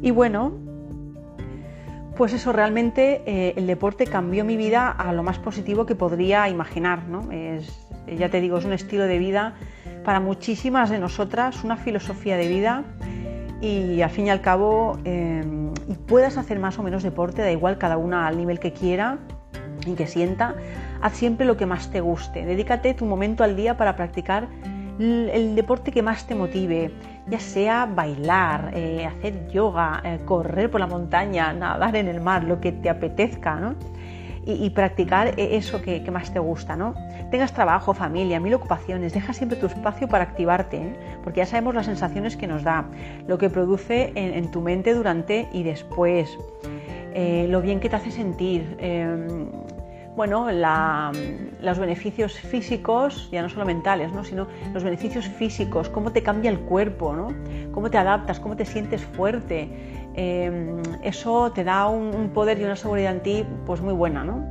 Y 0.00 0.10
bueno, 0.12 0.71
pues 2.16 2.32
eso, 2.32 2.52
realmente 2.52 3.22
eh, 3.26 3.54
el 3.56 3.66
deporte 3.66 4.06
cambió 4.06 4.44
mi 4.44 4.56
vida 4.56 4.90
a 4.90 5.12
lo 5.12 5.22
más 5.22 5.38
positivo 5.38 5.86
que 5.86 5.94
podría 5.94 6.48
imaginar. 6.48 7.04
¿no? 7.08 7.30
Es, 7.30 7.86
ya 8.06 8.28
te 8.28 8.40
digo, 8.40 8.58
es 8.58 8.64
un 8.64 8.72
estilo 8.72 9.04
de 9.04 9.18
vida 9.18 9.54
para 10.04 10.20
muchísimas 10.20 10.90
de 10.90 10.98
nosotras, 10.98 11.64
una 11.64 11.76
filosofía 11.76 12.36
de 12.36 12.48
vida 12.48 12.84
y 13.60 14.02
al 14.02 14.10
fin 14.10 14.26
y 14.26 14.30
al 14.30 14.40
cabo 14.40 14.98
eh, 15.04 15.44
puedas 16.06 16.36
hacer 16.36 16.58
más 16.58 16.78
o 16.78 16.82
menos 16.82 17.02
deporte, 17.02 17.42
da 17.42 17.52
igual 17.52 17.78
cada 17.78 17.96
una 17.96 18.26
al 18.26 18.36
nivel 18.36 18.58
que 18.58 18.72
quiera 18.72 19.18
y 19.86 19.94
que 19.94 20.06
sienta, 20.06 20.56
haz 21.00 21.14
siempre 21.14 21.46
lo 21.46 21.56
que 21.56 21.66
más 21.66 21.90
te 21.90 22.00
guste, 22.00 22.44
dedícate 22.44 22.94
tu 22.94 23.06
momento 23.06 23.44
al 23.44 23.56
día 23.56 23.76
para 23.76 23.96
practicar 23.96 24.48
el 24.98 25.54
deporte 25.54 25.90
que 25.90 26.02
más 26.02 26.26
te 26.26 26.34
motive, 26.34 26.92
ya 27.26 27.38
sea 27.38 27.86
bailar, 27.86 28.72
eh, 28.74 29.06
hacer 29.06 29.48
yoga, 29.48 30.00
eh, 30.04 30.20
correr 30.24 30.70
por 30.70 30.80
la 30.80 30.86
montaña, 30.86 31.52
nadar 31.52 31.96
en 31.96 32.08
el 32.08 32.20
mar, 32.20 32.44
lo 32.44 32.60
que 32.60 32.72
te 32.72 32.90
apetezca, 32.90 33.56
¿no? 33.56 33.74
Y, 34.44 34.70
practicar 34.70 35.38
e, 35.38 35.56
eso 35.56 35.80
que, 35.80 36.02
más 36.10 36.32
te 36.32 36.40
gusta, 36.40 36.74
¿no? 36.74 36.96
Tengas 37.30 37.52
trabajo, 37.52 37.94
familia, 37.94 38.40
mil 38.40 38.52
ocupaciones, 38.54 39.12
deja 39.12 39.32
siempre 39.32 39.56
tu 39.56 39.66
espacio 39.66 40.08
para 40.08 40.24
activarte, 40.24 40.78
¿eh? 40.78 40.96
porque 41.22 41.38
ya 41.38 41.46
sabemos 41.46 41.76
las 41.76 41.86
sensaciones 41.86 42.36
que 42.36 42.48
nos 42.48 42.64
da, 42.64 42.86
lo 43.28 43.38
que 43.38 43.48
produce 43.48 44.10
en, 44.16 44.50
tu 44.50 44.60
mente 44.60 44.94
durante 44.94 45.48
y 45.52 45.62
después, 45.62 46.36
lo 47.14 47.62
bien 47.62 47.78
que 47.78 47.88
te 47.88 47.94
hace 47.94 48.10
sentir 48.10 48.76
em, 48.80 49.46
bueno, 50.14 50.48
los 50.52 51.78
beneficios 51.78 52.34
físicos, 52.34 53.30
ya 53.32 53.40
no 53.40 53.48
solo 53.48 53.64
mentales, 53.64 54.12
¿no? 54.12 54.24
sino 54.24 54.46
los 54.74 54.84
beneficios 54.84 55.26
físicos, 55.26 55.88
cómo 55.88 56.12
te 56.12 56.22
cambia 56.22 56.50
el 56.50 56.60
cuerpo, 56.60 57.14
¿no? 57.14 57.28
cómo 57.72 57.90
te 57.90 57.96
adaptas, 57.96 58.38
cómo 58.38 58.56
te 58.56 58.66
sientes 58.66 59.02
fuerte. 59.02 59.70
Em, 60.14 60.82
eso 61.02 61.52
te 61.52 61.64
da 61.64 61.86
un, 61.86 62.30
poder 62.34 62.60
y 62.60 62.64
una 62.64 62.76
seguridad 62.76 63.12
en 63.12 63.22
ti 63.22 63.46
pues 63.64 63.80
muy 63.80 63.94
buena. 63.94 64.22
¿no? 64.22 64.44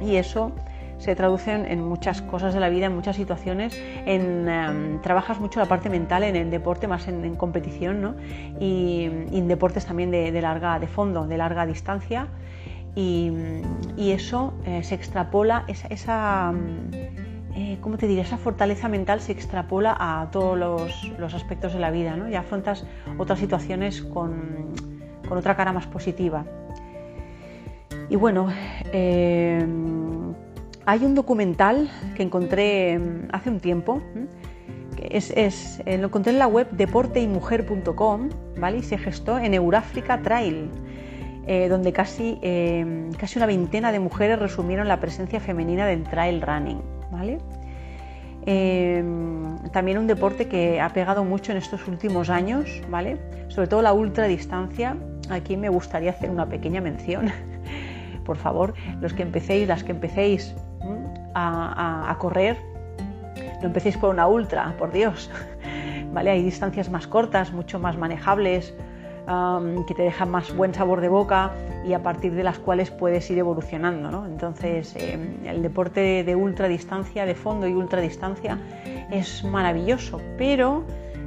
Y 0.00 0.16
eso 0.16 0.52
se 0.98 1.16
traduce 1.16 1.50
en, 1.50 1.82
muchas 1.82 2.22
cosas 2.22 2.54
de 2.54 2.60
la 2.60 2.68
vida, 2.68 2.86
en 2.86 2.94
muchas 2.94 3.16
situaciones. 3.16 3.76
En, 4.06 4.48
em, 4.48 5.02
trabajas 5.02 5.40
mucho 5.40 5.58
la 5.58 5.66
parte 5.66 5.90
mental 5.90 6.22
en 6.22 6.36
el 6.36 6.52
deporte, 6.52 6.86
más 6.86 7.08
en, 7.08 7.34
competición, 7.34 8.00
¿no? 8.00 8.14
y, 8.60 9.06
en 9.32 9.48
deportes 9.48 9.86
también 9.86 10.12
de, 10.12 10.40
larga, 10.40 10.78
de 10.78 10.86
fondo, 10.86 11.26
de 11.26 11.36
larga 11.36 11.66
distancia 11.66 12.28
y, 12.96 13.32
eso 13.96 14.54
eh, 14.64 14.82
se 14.82 14.94
extrapola, 14.94 15.64
esa, 15.66 16.52
mm, 16.52 16.94
eh, 17.56 17.78
¿cómo 17.80 17.96
te 17.96 18.06
diré? 18.06 18.22
Esa 18.22 18.38
fortaleza 18.38 18.88
mental 18.88 19.20
se 19.20 19.32
extrapola 19.32 19.96
a 19.98 20.28
todos 20.30 20.56
los, 21.18 21.34
aspectos 21.34 21.74
de 21.74 21.80
la 21.80 21.90
vida, 21.90 22.16
¿no? 22.16 22.28
Y 22.28 22.34
afrontas 22.36 22.86
otras 23.18 23.40
situaciones 23.40 24.02
con, 24.02 24.74
otra 25.28 25.56
cara 25.56 25.72
más 25.72 25.86
positiva. 25.86 26.44
Y 28.08 28.16
bueno, 28.16 28.48
eh, 28.92 29.66
hay 30.86 31.04
un 31.04 31.14
documental 31.14 31.90
que 32.14 32.22
encontré 32.22 32.98
mm, 32.98 33.28
hace 33.32 33.50
un 33.50 33.58
tiempo, 33.58 34.02
que 34.96 35.08
es, 35.10 35.82
lo 35.86 36.06
encontré 36.06 36.32
en 36.32 36.38
la 36.38 36.46
web 36.46 36.70
deporteymujer.com, 36.70 38.28
¿vale? 38.60 38.78
Y 38.78 38.82
se 38.82 38.98
gestó 38.98 39.38
en 39.38 39.54
Euráfrica 39.54 40.22
Trail. 40.22 40.70
Eh, 41.46 41.68
donde 41.68 41.92
casi, 41.92 42.38
eh, 42.40 43.10
casi 43.18 43.38
una 43.38 43.44
veintena 43.44 43.92
de 43.92 44.00
mujeres 44.00 44.38
resumieron 44.38 44.88
la 44.88 44.98
presencia 44.98 45.40
femenina 45.40 45.86
del 45.86 46.04
trail 46.04 46.40
running. 46.40 46.80
¿vale? 47.10 47.38
Eh, 48.46 49.04
también 49.72 49.98
un 49.98 50.06
deporte 50.06 50.48
que 50.48 50.80
ha 50.80 50.88
pegado 50.90 51.22
mucho 51.24 51.52
en 51.52 51.58
estos 51.58 51.86
últimos 51.86 52.30
años, 52.30 52.82
¿vale? 52.88 53.18
sobre 53.48 53.68
todo 53.68 53.82
la 53.82 53.92
ultradistancia. 53.92 54.96
Aquí 55.28 55.56
me 55.58 55.68
gustaría 55.68 56.10
hacer 56.10 56.30
una 56.30 56.48
pequeña 56.48 56.80
mención. 56.80 57.30
Por 58.24 58.38
favor, 58.38 58.72
los 59.02 59.12
que 59.12 59.22
empecéis, 59.22 59.68
las 59.68 59.84
que 59.84 59.92
empecéis 59.92 60.54
a, 61.34 62.10
a 62.10 62.18
correr, 62.18 62.56
no 63.60 63.66
empecéis 63.66 63.98
por 63.98 64.08
una 64.10 64.26
ultra, 64.26 64.74
por 64.78 64.92
Dios. 64.92 65.30
¿Vale? 66.14 66.30
Hay 66.30 66.42
distancias 66.42 66.88
más 66.88 67.06
cortas, 67.06 67.52
mucho 67.52 67.78
más 67.78 67.98
manejables, 67.98 68.74
que 69.86 69.94
te 69.94 70.02
dejan 70.02 70.30
más 70.30 70.54
buen 70.54 70.74
sabor 70.74 71.00
de 71.00 71.08
boca 71.08 71.52
y 71.86 71.92
a 71.94 72.02
partir 72.02 72.34
de 72.34 72.42
las 72.42 72.58
cuales 72.58 72.90
puedes 72.90 73.30
ir 73.30 73.38
evolucionando. 73.38 74.10
¿no? 74.10 74.26
Entonces, 74.26 74.94
em, 74.96 75.46
el 75.46 75.62
deporte 75.62 76.24
de 76.24 76.36
ultradistancia, 76.36 77.24
de 77.26 77.34
fondo 77.34 77.66
y 77.66 77.72
ultradistancia, 77.72 78.58
es 79.10 79.44
maravilloso, 79.44 80.20
pero 80.36 80.84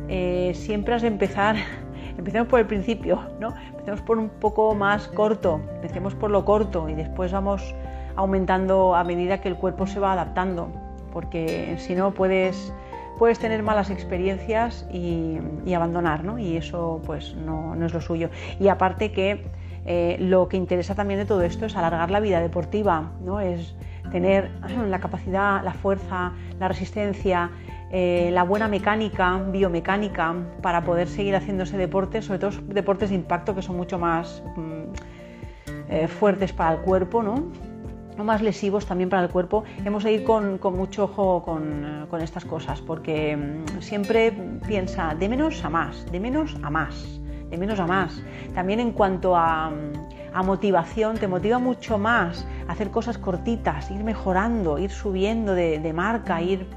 eh, 0.07 0.53
siempre 0.55 0.93
has 0.93 1.01
de 1.01 1.07
empezar. 1.07 1.55
Empecemos 2.17 2.47
por 2.47 2.59
el 2.59 2.65
principio, 2.65 3.19
¿no? 3.39 3.53
Empecemos 3.69 4.01
por 4.01 4.17
un 4.17 4.29
poco 4.29 4.73
más 4.73 5.07
corto, 5.07 5.61
empecemos 5.75 6.15
por 6.15 6.31
lo 6.31 6.45
corto 6.45 6.89
y 6.89 6.95
después 6.95 7.31
vamos 7.31 7.75
aumentando 8.15 8.95
a 8.95 9.03
medida 9.03 9.39
que 9.39 9.49
el 9.49 9.55
cuerpo 9.55 9.85
se 9.85 9.99
va 9.99 10.13
adaptando, 10.13 10.69
porque 11.13 11.75
si 11.77 11.93
no 11.93 12.11
puedes 12.11 12.73
puedes 13.17 13.39
tener 13.39 13.63
malas 13.63 13.89
experiencias 13.89 14.87
y, 14.91 15.39
abandonar, 15.73 16.23
¿no? 16.23 16.39
Y 16.39 16.57
eso 16.57 17.01
pues 17.05 17.35
no, 17.35 17.75
es 17.85 17.93
lo 17.93 18.01
suyo. 18.01 18.29
Y 18.59 18.67
aparte 18.67 19.11
que 19.11 19.45
eh, 19.85 20.17
lo 20.19 20.47
que 20.47 20.57
interesa 20.57 20.95
también 20.95 21.19
de 21.19 21.25
todo 21.25 21.41
esto 21.43 21.65
es 21.65 21.75
alargar 21.75 22.09
la 22.09 22.19
vida 22.19 22.41
deportiva, 22.41 23.11
¿no? 23.23 23.39
es 23.39 23.75
tener 24.11 24.51
la 24.89 24.99
capacidad, 24.99 25.63
la 25.63 25.73
fuerza, 25.73 26.33
la 26.59 26.67
resistencia, 26.67 27.51
eh, 27.91 28.29
la 28.33 28.43
buena 28.43 28.67
mecánica, 28.67 29.37
biomecánica, 29.37 30.35
para 30.61 30.83
poder 30.83 31.07
seguir 31.07 31.35
haciendo 31.35 31.63
ese 31.63 31.77
deporte, 31.77 32.21
sobre 32.21 32.39
todo 32.39 32.51
deportes 32.67 33.09
de 33.09 33.15
impacto 33.15 33.55
que 33.55 33.61
son 33.61 33.77
mucho 33.77 33.97
más 33.97 34.43
mm, 34.55 34.83
eh, 35.89 36.07
fuertes 36.07 36.51
para 36.51 36.75
el 36.75 36.81
cuerpo, 36.81 37.23
¿no? 37.23 37.45
Más 38.23 38.41
lesivos 38.41 38.85
también 38.85 39.09
para 39.09 39.23
el 39.23 39.29
cuerpo, 39.29 39.63
hemos 39.83 40.03
de 40.03 40.13
ir 40.13 40.23
con, 40.23 40.59
mucho 40.75 41.05
ojo 41.05 41.43
con, 41.43 42.21
estas 42.21 42.45
cosas, 42.45 42.81
porque 42.81 43.35
mm, 43.35 43.81
siempre 43.81 44.31
piensa 44.67 45.15
de 45.15 45.29
menos 45.29 45.63
a 45.63 45.69
más, 45.69 46.09
de 46.11 46.19
menos 46.19 46.55
a 46.63 46.69
más, 46.69 47.19
de 47.49 47.57
menos 47.57 47.79
a 47.79 47.87
más. 47.87 48.21
También 48.53 48.79
en 48.79 48.91
cuanto 48.91 49.35
a, 49.35 49.71
motivación, 50.43 51.17
te 51.17 51.27
motiva 51.27 51.57
mucho 51.57 51.97
más 51.97 52.45
hacer 52.67 52.91
cosas 52.91 53.17
cortitas, 53.17 53.89
ir 53.89 54.03
mejorando, 54.03 54.77
ir 54.77 54.91
subiendo 54.91 55.55
de 55.55 55.93
marca, 55.93 56.39
ir 56.43 56.67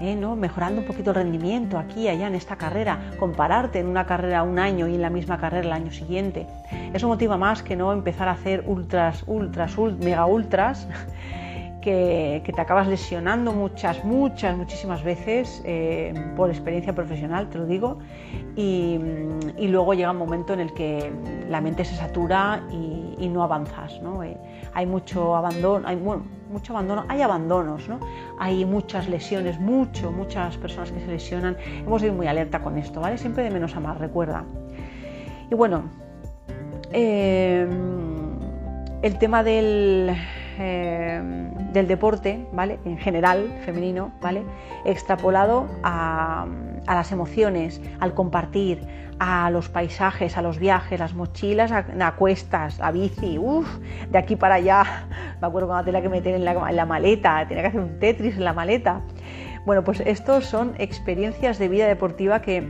¿eh? 0.00 0.16
mejorando 0.16 0.80
un 0.80 0.86
poquito 0.86 1.10
el 1.10 1.16
rendimiento 1.16 1.78
aquí 1.78 2.08
allá 2.08 2.26
en 2.26 2.34
esta 2.34 2.56
carrera, 2.56 3.12
compararte 3.18 3.78
en 3.78 3.86
una 3.86 4.06
carrera 4.06 4.42
un 4.42 4.58
año 4.58 4.88
y 4.88 4.94
en 4.94 5.02
la 5.02 5.10
misma 5.10 5.38
carrera 5.38 5.66
el 5.66 5.72
año 5.72 5.90
siguiente. 5.90 6.46
Eso 6.92 7.08
motiva 7.08 7.36
más 7.36 7.62
que 7.62 7.76
no 7.76 7.92
empezar 7.92 8.28
a 8.28 8.32
hacer 8.32 8.64
ultras, 8.66 9.24
ultras, 9.26 9.76
mega 10.00 10.26
ultras. 10.26 10.88
Que, 11.82 12.40
te 12.44 12.60
acabas 12.60 12.86
lesionando 12.86 13.52
muchas, 13.52 14.04
muchas, 14.04 14.56
muchísimas 14.56 15.02
veces 15.02 15.60
eh, 15.64 16.14
por 16.36 16.48
experiencia 16.48 16.92
profesional, 16.94 17.48
te 17.48 17.58
lo 17.58 17.66
digo, 17.66 17.98
y, 18.54 19.00
luego 19.66 19.92
llega 19.92 20.12
un 20.12 20.16
momento 20.16 20.52
en 20.52 20.60
el 20.60 20.72
que 20.74 21.10
la 21.50 21.60
mente 21.60 21.84
se 21.84 21.96
satura 21.96 22.62
y, 22.70 23.28
no 23.28 23.42
avanzas. 23.42 24.00
¿no? 24.00 24.22
Eh, 24.22 24.36
hay 24.74 24.86
mucho 24.86 25.34
abandono, 25.34 25.88
hay, 25.88 25.96
mucho 26.52 26.72
abandono, 26.72 27.04
hay 27.08 27.22
abandonos, 27.22 27.88
¿no? 27.88 27.98
hay 28.38 28.64
muchas 28.64 29.08
lesiones, 29.08 29.58
mucho, 29.58 30.12
muchas 30.12 30.56
personas 30.56 30.90
que 30.92 31.00
se 31.00 31.06
lesionan. 31.06 31.56
Hemos 31.78 32.02
de 32.02 32.08
ir 32.08 32.12
muy 32.12 32.26
alerta 32.26 32.60
con 32.60 32.78
esto, 32.78 33.00
¿vale? 33.00 33.18
Siempre 33.18 33.44
de 33.44 33.50
menos 33.50 33.74
a 33.74 33.80
más, 33.80 33.98
recuerda. 33.98 34.44
Y 35.50 35.54
bueno, 35.54 35.84
eh, 36.92 37.66
el 39.02 39.18
tema 39.18 39.42
del, 39.42 40.14
eh, 40.58 41.50
del 41.72 41.88
deporte, 41.88 42.46
¿vale? 42.52 42.78
En 42.84 42.98
general, 42.98 43.60
femenino, 43.64 44.12
¿vale? 44.20 44.44
Extrapolado 44.84 45.68
a, 45.82 46.46
a 46.86 46.94
las 46.94 47.12
emociones, 47.12 47.80
al 48.00 48.14
compartir, 48.14 48.80
a 49.18 49.50
los 49.50 49.68
paisajes, 49.68 50.36
a 50.36 50.42
los 50.42 50.58
viajes, 50.58 50.98
las 50.98 51.14
mochilas 51.14 51.70
a, 51.70 52.12
cuestas, 52.16 52.78
la 52.78 52.90
bici, 52.90 53.38
uff, 53.38 53.68
de 54.10 54.18
aquí 54.18 54.36
para 54.36 54.56
allá. 54.56 55.06
Me 55.40 55.46
acuerdo 55.46 55.68
cuando 55.68 55.84
tenía 55.84 56.02
que 56.02 56.08
meter 56.08 56.34
en 56.34 56.44
la, 56.44 56.86
maleta, 56.86 57.46
tenía 57.46 57.62
que 57.62 57.68
hacer 57.68 57.80
un 57.80 57.98
Tetris 57.98 58.36
en 58.36 58.44
la 58.44 58.52
maleta. 58.52 59.00
Bueno, 59.64 59.84
pues 59.84 60.00
estos 60.00 60.46
son 60.46 60.74
experiencias 60.78 61.58
de 61.58 61.68
vida 61.68 61.86
deportiva 61.86 62.42
que 62.42 62.66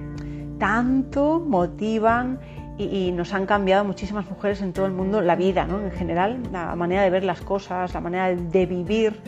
tanto 0.58 1.40
motivan 1.40 2.38
y, 2.78 3.12
nos 3.12 3.32
han 3.32 3.46
cambiado 3.46 3.84
muchísimas 3.84 4.28
mujeres 4.28 4.60
en 4.60 4.72
todo 4.72 4.86
el 4.86 4.92
mundo 4.92 5.20
la 5.20 5.36
vida, 5.36 5.66
¿no? 5.66 5.80
En 5.80 5.90
general, 5.92 6.40
la 6.52 6.74
manera 6.74 7.02
de 7.02 7.10
ver 7.10 7.24
las 7.24 7.40
cosas, 7.40 7.94
la 7.94 8.00
manera 8.00 8.34
de 8.34 8.66
vivir 8.66 9.20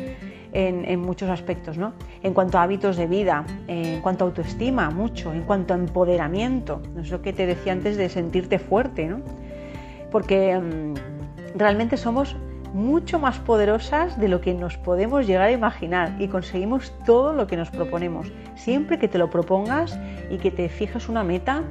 en, 0.54 1.00
muchos 1.00 1.28
aspectos, 1.28 1.76
¿no? 1.76 1.92
En 2.22 2.32
cuanto 2.32 2.58
a 2.58 2.62
hábitos 2.62 2.96
de 2.96 3.06
vida, 3.06 3.44
en 3.66 4.00
cuanto 4.00 4.24
a 4.24 4.28
autoestima, 4.28 4.88
mucho, 4.90 5.32
en 5.32 5.42
cuanto 5.42 5.74
a 5.74 5.76
empoderamiento, 5.76 6.80
no 6.94 7.02
es 7.02 7.10
lo 7.10 7.20
que 7.20 7.32
te 7.32 7.46
decía 7.46 7.72
antes 7.72 7.96
de 7.96 8.08
sentirte 8.08 8.58
fuerte, 8.58 9.06
¿no? 9.06 9.20
Porque 10.10 10.56
mm, 10.58 11.58
realmente 11.58 11.96
somos 11.96 12.36
mucho 12.72 13.18
más 13.18 13.38
poderosas 13.38 14.18
de 14.18 14.28
lo 14.28 14.40
que 14.40 14.54
nos 14.54 14.76
podemos 14.76 15.26
llegar 15.26 15.48
a 15.48 15.52
imaginar 15.52 16.16
y 16.18 16.28
conseguimos 16.28 16.92
todo 17.04 17.32
lo 17.32 17.46
que 17.46 17.56
nos 17.56 17.70
proponemos. 17.70 18.32
Siempre 18.56 18.98
que 18.98 19.08
te 19.08 19.18
lo 19.18 19.30
propongas 19.30 19.98
y 20.30 20.38
que 20.38 20.50
te 20.50 20.68
fijes 20.68 21.08
una 21.08 21.22
meta, 21.22 21.62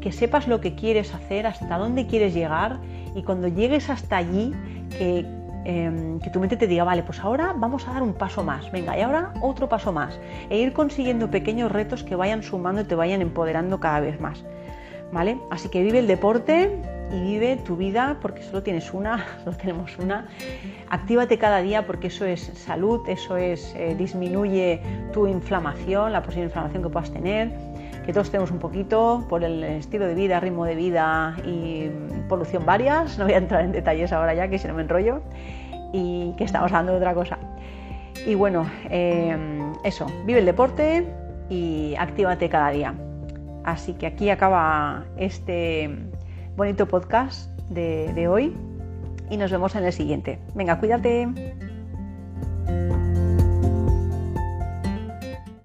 que 0.00 0.12
sepas 0.12 0.48
lo 0.48 0.60
que 0.60 0.74
quieres 0.74 1.14
hacer, 1.14 1.46
hasta 1.46 1.76
dónde 1.76 2.06
quieres 2.06 2.34
llegar 2.34 2.78
y 3.14 3.22
cuando 3.22 3.48
llegues 3.48 3.90
hasta 3.90 4.16
allí, 4.16 4.52
que, 4.90 5.37
Em, 5.70 6.18
que 6.20 6.30
tu 6.30 6.40
mente 6.40 6.56
te 6.56 6.66
diga, 6.66 6.82
vale, 6.82 7.02
pues 7.02 7.20
ahora 7.20 7.52
vamos 7.54 7.86
a 7.86 7.92
dar 7.92 8.02
un 8.02 8.14
paso 8.14 8.42
más, 8.42 8.72
venga, 8.72 8.96
y 8.96 9.02
ahora 9.02 9.34
otro 9.42 9.68
paso 9.68 9.92
más, 9.92 10.18
e 10.48 10.56
ir 10.56 10.72
consiguiendo 10.72 11.30
pequeños 11.30 11.70
retos 11.70 12.02
que 12.02 12.16
vayan 12.16 12.42
sumando 12.42 12.80
y 12.80 12.84
te 12.84 12.94
vayan 12.94 13.20
empoderando 13.20 13.78
cada 13.78 14.00
vez 14.00 14.18
más. 14.18 14.42
¿Vale? 15.12 15.38
Así 15.50 15.68
que 15.68 15.82
vive 15.82 15.98
el 15.98 16.06
deporte 16.06 16.70
y 17.12 17.20
vive 17.20 17.56
tu 17.56 17.76
vida 17.76 18.16
porque 18.22 18.42
solo 18.42 18.62
tienes 18.62 18.94
una, 18.94 19.26
solo 19.44 19.58
tenemos 19.58 19.98
una. 19.98 20.28
Actívate 20.88 21.36
cada 21.36 21.60
día 21.60 21.86
porque 21.86 22.06
eso 22.06 22.24
es 22.24 22.50
salud, 22.54 23.06
eso 23.06 23.36
es 23.36 23.74
eh, 23.76 23.94
disminuye 23.94 24.80
tu 25.12 25.26
inflamación, 25.26 26.14
la 26.14 26.22
posible 26.22 26.46
inflamación 26.46 26.82
que 26.82 26.88
puedas 26.88 27.10
tener, 27.10 27.52
que 28.08 28.14
todos 28.14 28.30
tenemos 28.30 28.50
un 28.50 28.58
poquito 28.58 29.26
por 29.28 29.44
el 29.44 29.62
estilo 29.62 30.06
de 30.06 30.14
vida, 30.14 30.40
ritmo 30.40 30.64
de 30.64 30.74
vida 30.74 31.36
y 31.44 31.90
polución 32.26 32.64
varias. 32.64 33.18
No 33.18 33.24
voy 33.24 33.34
a 33.34 33.36
entrar 33.36 33.62
en 33.62 33.72
detalles 33.72 34.12
ahora 34.12 34.32
ya 34.32 34.48
que 34.48 34.58
si 34.58 34.66
no 34.66 34.72
me 34.72 34.80
enrollo 34.80 35.20
y 35.92 36.32
que 36.38 36.44
estamos 36.44 36.72
hablando 36.72 36.92
de 36.92 36.96
otra 36.96 37.12
cosa. 37.12 37.36
Y 38.26 38.34
bueno, 38.34 38.66
em, 38.88 39.74
eso, 39.84 40.06
vive 40.24 40.38
el 40.38 40.46
deporte 40.46 41.06
y 41.50 41.96
actívate 41.98 42.48
cada 42.48 42.70
día. 42.70 42.94
Así 43.64 43.92
que 43.92 44.06
aquí 44.06 44.30
acaba 44.30 45.04
este 45.18 45.94
bonito 46.56 46.88
podcast 46.88 47.50
de 47.68 48.26
hoy 48.26 48.56
y 49.28 49.36
nos 49.36 49.50
vemos 49.50 49.74
en 49.74 49.84
el 49.84 49.92
siguiente. 49.92 50.38
Venga, 50.54 50.78
cuídate. 50.78 51.28